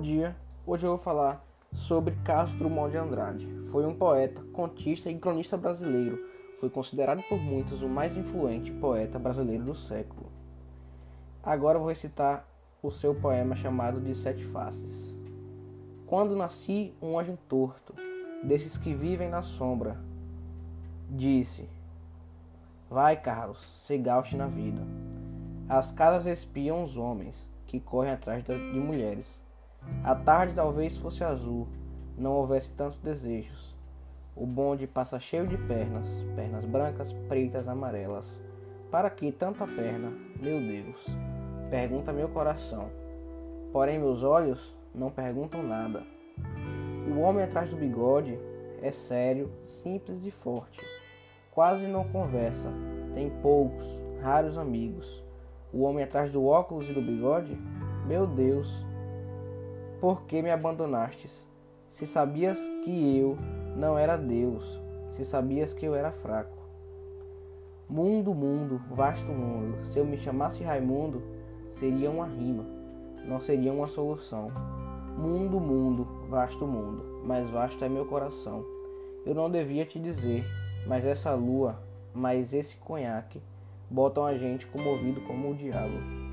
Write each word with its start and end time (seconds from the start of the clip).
dia, 0.00 0.34
hoje 0.66 0.86
eu 0.86 0.90
vou 0.92 0.98
falar 0.98 1.44
sobre 1.74 2.16
Carlos 2.24 2.56
Drummond 2.56 2.92
de 2.92 2.96
Andrade. 2.96 3.46
Foi 3.70 3.84
um 3.84 3.94
poeta, 3.94 4.42
contista 4.50 5.10
e 5.10 5.18
cronista 5.18 5.58
brasileiro. 5.58 6.26
Foi 6.58 6.70
considerado 6.70 7.22
por 7.28 7.38
muitos 7.38 7.82
o 7.82 7.88
mais 7.88 8.16
influente 8.16 8.72
poeta 8.72 9.18
brasileiro 9.18 9.62
do 9.62 9.74
século. 9.74 10.32
Agora 11.42 11.78
vou 11.78 11.86
recitar 11.86 12.48
o 12.82 12.90
seu 12.90 13.14
poema 13.14 13.54
chamado 13.54 14.00
de 14.00 14.14
Sete 14.14 14.42
Faces. 14.42 15.14
Quando 16.06 16.34
nasci, 16.34 16.94
um 17.02 17.18
anjo 17.18 17.38
torto, 17.46 17.94
desses 18.42 18.78
que 18.78 18.94
vivem 18.94 19.28
na 19.28 19.42
sombra, 19.42 20.00
disse: 21.10 21.68
Vai, 22.88 23.20
Carlos, 23.20 23.60
se 23.74 23.98
gauche 23.98 24.34
na 24.34 24.46
vida. 24.46 24.80
As 25.68 25.92
casas 25.92 26.24
espiam 26.24 26.82
os 26.82 26.96
homens 26.96 27.52
que 27.66 27.78
correm 27.78 28.12
atrás 28.12 28.42
de 28.42 28.54
mulheres. 28.80 29.43
A 30.02 30.14
tarde 30.14 30.54
talvez 30.54 30.98
fosse 30.98 31.24
azul, 31.24 31.68
não 32.16 32.32
houvesse 32.32 32.70
tantos 32.72 32.98
desejos. 32.98 33.74
O 34.36 34.46
bonde 34.46 34.86
passa 34.86 35.20
cheio 35.20 35.46
de 35.46 35.56
pernas, 35.56 36.06
pernas 36.34 36.64
brancas, 36.64 37.12
pretas, 37.28 37.68
amarelas. 37.68 38.42
Para 38.90 39.08
que 39.08 39.30
tanta 39.30 39.66
perna, 39.66 40.12
meu 40.40 40.60
Deus? 40.60 41.06
Pergunta 41.70 42.12
meu 42.12 42.28
coração. 42.28 42.90
Porém, 43.72 43.98
meus 43.98 44.22
olhos 44.22 44.76
não 44.94 45.10
perguntam 45.10 45.62
nada. 45.62 46.02
O 47.08 47.20
homem 47.20 47.44
atrás 47.44 47.70
do 47.70 47.76
bigode 47.76 48.38
é 48.80 48.92
sério, 48.92 49.50
simples 49.64 50.24
e 50.24 50.30
forte. 50.30 50.80
Quase 51.50 51.86
não 51.86 52.04
conversa, 52.04 52.70
tem 53.12 53.30
poucos, 53.30 53.84
raros 54.20 54.58
amigos. 54.58 55.24
O 55.72 55.82
homem 55.82 56.04
atrás 56.04 56.32
do 56.32 56.44
óculos 56.44 56.88
e 56.88 56.92
do 56.92 57.02
bigode? 57.02 57.56
Meu 58.06 58.26
Deus, 58.26 58.84
por 60.04 60.24
que 60.24 60.42
me 60.42 60.50
abandonastes? 60.50 61.48
Se 61.88 62.06
sabias 62.06 62.58
que 62.84 63.16
eu 63.16 63.38
não 63.74 63.96
era 63.96 64.18
Deus, 64.18 64.78
se 65.16 65.24
sabias 65.24 65.72
que 65.72 65.86
eu 65.86 65.94
era 65.94 66.12
fraco. 66.12 66.58
Mundo, 67.88 68.34
mundo, 68.34 68.82
vasto 68.90 69.32
mundo, 69.32 69.82
se 69.82 69.98
eu 69.98 70.04
me 70.04 70.18
chamasse 70.18 70.62
Raimundo, 70.62 71.22
seria 71.72 72.10
uma 72.10 72.26
rima, 72.26 72.66
não 73.26 73.40
seria 73.40 73.72
uma 73.72 73.86
solução. 73.86 74.52
Mundo, 75.16 75.58
mundo, 75.58 76.06
vasto 76.28 76.66
mundo, 76.66 77.22
mas 77.24 77.48
vasto 77.48 77.82
é 77.82 77.88
meu 77.88 78.04
coração. 78.04 78.62
Eu 79.24 79.34
não 79.34 79.50
devia 79.50 79.86
te 79.86 79.98
dizer, 79.98 80.44
mas 80.86 81.02
essa 81.06 81.32
lua, 81.32 81.82
mas 82.12 82.52
esse 82.52 82.76
conhaque, 82.76 83.40
botam 83.90 84.26
a 84.26 84.36
gente 84.36 84.66
comovido 84.66 85.22
como 85.22 85.50
o 85.50 85.54
diabo. 85.54 86.23